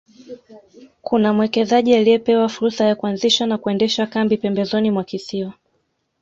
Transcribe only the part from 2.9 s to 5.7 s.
kuanzisha na kuendesha kambi pembezoni mwa kisiwa